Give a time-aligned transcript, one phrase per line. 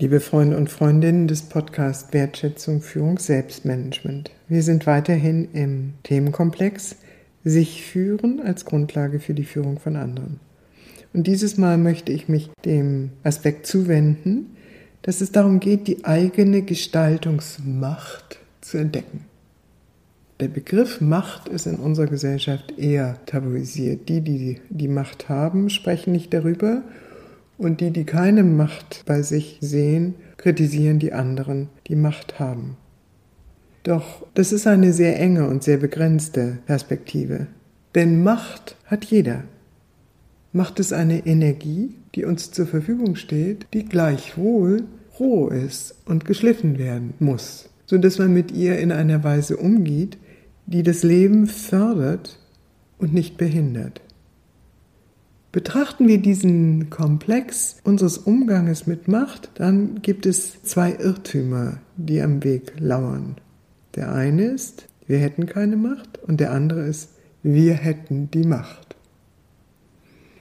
[0.00, 4.30] Liebe Freunde und Freundinnen des Podcasts Wertschätzung, Führung, Selbstmanagement.
[4.46, 6.94] Wir sind weiterhin im Themenkomplex
[7.42, 10.38] sich führen als Grundlage für die Führung von anderen.
[11.12, 14.54] Und dieses Mal möchte ich mich dem Aspekt zuwenden,
[15.02, 19.24] dass es darum geht, die eigene Gestaltungsmacht zu entdecken.
[20.38, 24.08] Der Begriff Macht ist in unserer Gesellschaft eher tabuisiert.
[24.08, 26.82] Die, die die Macht haben, sprechen nicht darüber
[27.58, 32.76] und die, die keine Macht bei sich sehen, kritisieren die anderen, die Macht haben.
[33.82, 37.48] Doch das ist eine sehr enge und sehr begrenzte Perspektive.
[37.94, 39.44] Denn Macht hat jeder.
[40.52, 44.84] Macht ist eine Energie, die uns zur Verfügung steht, die gleichwohl
[45.18, 50.16] roh ist und geschliffen werden muss, so dass man mit ihr in einer Weise umgeht,
[50.66, 52.38] die das Leben fördert
[52.98, 54.00] und nicht behindert.
[55.58, 62.44] Betrachten wir diesen Komplex unseres Umganges mit Macht, dann gibt es zwei Irrtümer, die am
[62.44, 63.34] Weg lauern.
[63.96, 67.10] Der eine ist, wir hätten keine Macht und der andere ist,
[67.42, 68.94] wir hätten die Macht.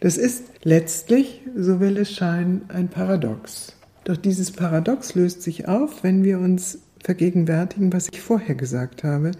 [0.01, 3.75] Das ist letztlich, so will es scheinen, ein Paradox.
[4.03, 9.31] Doch dieses Paradox löst sich auf, wenn wir uns vergegenwärtigen, was ich vorher gesagt habe,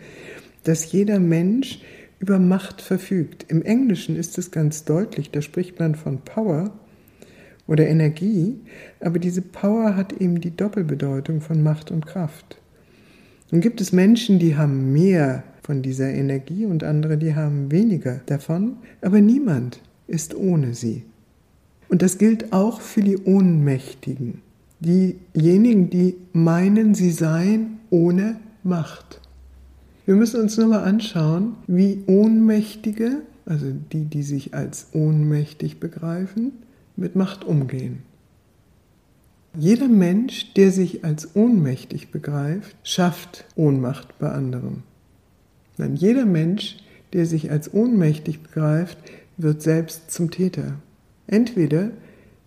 [0.63, 1.81] dass jeder Mensch
[2.19, 3.45] über Macht verfügt.
[3.49, 6.71] Im Englischen ist es ganz deutlich, da spricht man von Power
[7.67, 8.59] oder Energie,
[8.99, 12.57] aber diese Power hat eben die Doppelbedeutung von Macht und Kraft.
[13.51, 18.21] Nun gibt es Menschen, die haben mehr von dieser Energie und andere, die haben weniger
[18.25, 21.03] davon, aber niemand ist ohne sie.
[21.89, 24.41] Und das gilt auch für die Ohnmächtigen,
[24.79, 29.21] diejenigen, die meinen, sie seien ohne Macht.
[30.07, 36.53] Wir müssen uns nur mal anschauen, wie Ohnmächtige, also die, die sich als ohnmächtig begreifen,
[36.95, 38.03] mit Macht umgehen.
[39.53, 44.83] Jeder Mensch, der sich als ohnmächtig begreift, schafft Ohnmacht bei anderen.
[45.77, 46.77] Nein, jeder Mensch,
[47.11, 48.97] der sich als ohnmächtig begreift,
[49.35, 50.75] wird selbst zum Täter.
[51.27, 51.91] Entweder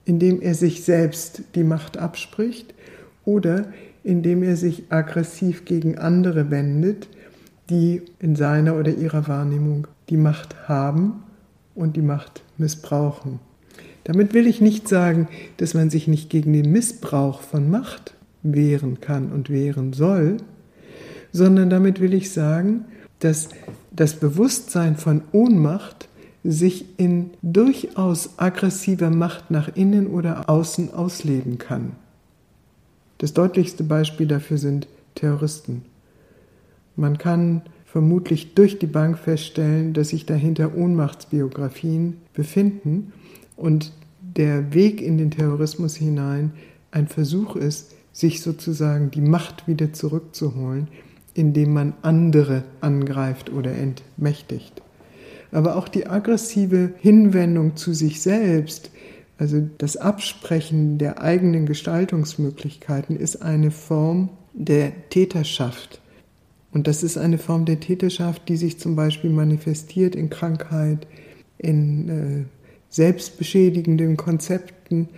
[0.06, 2.72] indem er sich selbst die Macht abspricht
[3.26, 3.70] oder
[4.02, 7.06] indem er sich aggressiv gegen andere wendet,
[7.70, 11.22] die in seiner oder ihrer Wahrnehmung die Macht haben
[11.74, 13.38] und die Macht missbrauchen.
[14.04, 19.00] Damit will ich nicht sagen, dass man sich nicht gegen den Missbrauch von Macht wehren
[19.00, 20.38] kann und wehren soll,
[21.32, 22.86] sondern damit will ich sagen,
[23.20, 23.50] dass
[23.92, 26.08] das Bewusstsein von Ohnmacht
[26.42, 31.92] sich in durchaus aggressiver Macht nach innen oder außen ausleben kann.
[33.18, 35.82] Das deutlichste Beispiel dafür sind Terroristen.
[37.00, 43.14] Man kann vermutlich durch die Bank feststellen, dass sich dahinter Ohnmachtsbiografien befinden
[43.56, 46.52] und der Weg in den Terrorismus hinein
[46.90, 50.88] ein Versuch ist, sich sozusagen die Macht wieder zurückzuholen,
[51.32, 54.82] indem man andere angreift oder entmächtigt.
[55.52, 58.90] Aber auch die aggressive Hinwendung zu sich selbst,
[59.38, 66.02] also das Absprechen der eigenen Gestaltungsmöglichkeiten, ist eine Form der Täterschaft.
[66.72, 71.06] Und das ist eine Form der Täterschaft, die sich zum Beispiel manifestiert in Krankheit,
[71.58, 72.44] in äh,
[72.88, 75.08] selbstbeschädigenden Konzepten,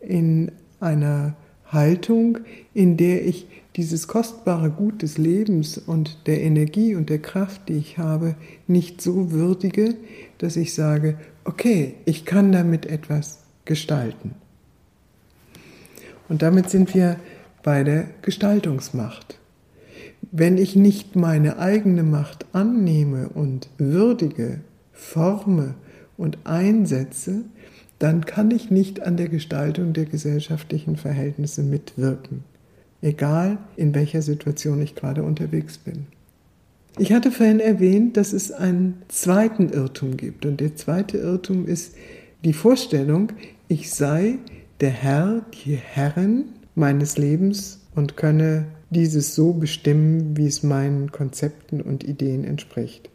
[0.00, 2.38] in einer Haltung,
[2.74, 3.46] in der ich
[3.76, 8.36] dieses kostbare Gut des Lebens und der Energie und der Kraft, die ich habe,
[8.68, 9.96] nicht so würdige,
[10.38, 14.34] dass ich sage, okay, ich kann damit etwas gestalten.
[16.28, 17.16] Und damit sind wir
[17.62, 19.38] bei der Gestaltungsmacht.
[20.32, 24.60] Wenn ich nicht meine eigene Macht annehme und würdige,
[24.92, 25.74] forme
[26.16, 27.42] und einsetze,
[27.98, 32.44] dann kann ich nicht an der Gestaltung der gesellschaftlichen Verhältnisse mitwirken,
[33.02, 36.06] egal in welcher Situation ich gerade unterwegs bin.
[36.98, 40.46] Ich hatte vorhin erwähnt, dass es einen zweiten Irrtum gibt.
[40.46, 41.94] Und der zweite Irrtum ist
[42.44, 43.32] die Vorstellung,
[43.66, 44.38] ich sei
[44.80, 46.44] der Herr, die Herrin
[46.76, 53.10] meines Lebens und könne dieses so bestimmen, wie es meinen Konzepten und Ideen entspricht.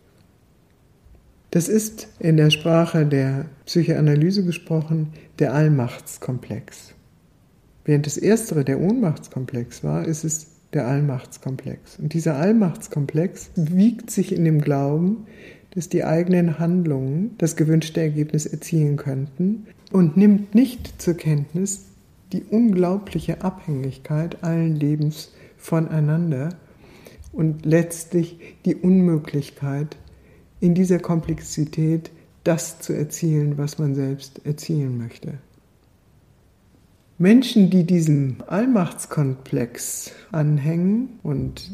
[1.51, 6.93] Das ist in der Sprache der Psychoanalyse gesprochen der Allmachtskomplex.
[7.85, 11.97] Während das erstere der Ohnmachtskomplex war, ist es der Allmachtskomplex.
[11.97, 15.25] Und dieser Allmachtskomplex wiegt sich in dem Glauben,
[15.71, 21.85] dass die eigenen Handlungen das gewünschte Ergebnis erzielen könnten und nimmt nicht zur Kenntnis
[22.31, 26.49] die unglaubliche Abhängigkeit allen Lebens voneinander
[27.31, 29.97] und letztlich die Unmöglichkeit,
[30.59, 32.11] in dieser Komplexität
[32.43, 35.35] das zu erzielen, was man selbst erzielen möchte.
[37.17, 41.69] Menschen, die diesem Allmachtskomplex anhängen, und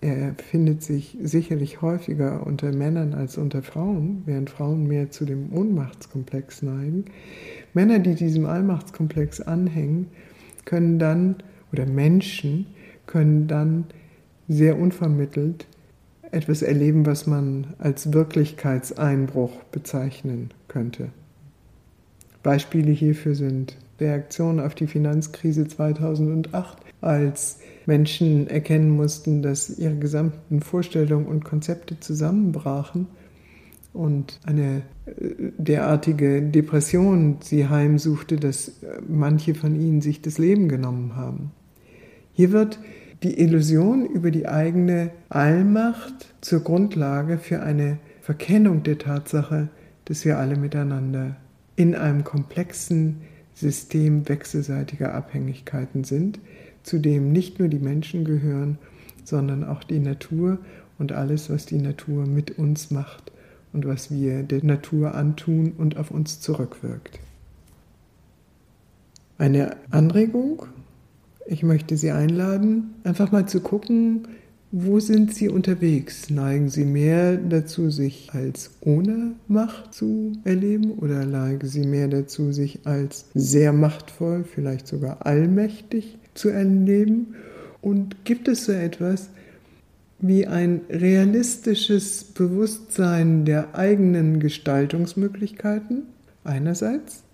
[0.00, 5.52] er findet sich sicherlich häufiger unter Männern als unter Frauen, während Frauen mehr zu dem
[5.52, 7.04] Ohnmachtskomplex neigen,
[7.72, 10.08] Männer, die diesem Allmachtskomplex anhängen,
[10.64, 11.36] können dann,
[11.72, 12.66] oder Menschen
[13.10, 13.86] können dann
[14.48, 15.66] sehr unvermittelt
[16.30, 21.08] etwas erleben, was man als Wirklichkeitseinbruch bezeichnen könnte.
[22.42, 30.62] Beispiele hierfür sind Reaktion auf die Finanzkrise 2008, als Menschen erkennen mussten, dass ihre gesamten
[30.62, 33.08] Vorstellungen und Konzepte zusammenbrachen
[33.92, 40.68] und eine äh, derartige Depression sie heimsuchte, dass äh, manche von ihnen sich das Leben
[40.68, 41.50] genommen haben.
[42.32, 42.78] Hier wird
[43.22, 49.68] die Illusion über die eigene Allmacht zur Grundlage für eine Verkennung der Tatsache,
[50.06, 51.36] dass wir alle miteinander
[51.76, 53.20] in einem komplexen
[53.54, 56.38] System wechselseitiger Abhängigkeiten sind,
[56.82, 58.78] zu dem nicht nur die Menschen gehören,
[59.24, 60.58] sondern auch die Natur
[60.98, 63.32] und alles, was die Natur mit uns macht
[63.72, 67.18] und was wir der Natur antun und auf uns zurückwirkt.
[69.38, 70.66] Eine Anregung,
[71.46, 74.28] ich möchte Sie einladen, einfach mal zu gucken,
[74.72, 76.30] wo sind Sie unterwegs?
[76.30, 82.52] Neigen Sie mehr dazu, sich als ohne Macht zu erleben oder neigen Sie mehr dazu,
[82.52, 87.34] sich als sehr machtvoll, vielleicht sogar allmächtig zu erleben?
[87.82, 89.30] Und gibt es so etwas
[90.20, 96.02] wie ein realistisches Bewusstsein der eigenen Gestaltungsmöglichkeiten
[96.44, 97.24] einerseits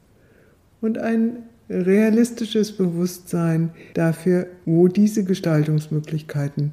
[0.81, 6.73] und ein realistisches Bewusstsein dafür, wo diese Gestaltungsmöglichkeiten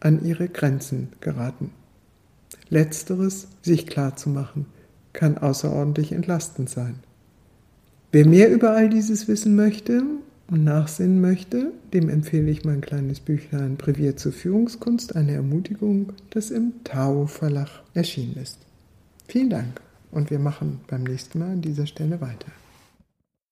[0.00, 1.70] an ihre Grenzen geraten.
[2.68, 4.66] Letzteres sich klar zu machen,
[5.12, 6.96] kann außerordentlich entlastend sein.
[8.10, 10.02] Wer mehr über all dieses wissen möchte
[10.48, 16.50] und nachsinnen möchte, dem empfehle ich mein kleines Büchlein Brevier zur Führungskunst, eine Ermutigung, das
[16.50, 18.58] im Tao Verlag erschienen ist.
[19.28, 19.80] Vielen Dank
[20.10, 22.48] und wir machen beim nächsten Mal an dieser Stelle weiter.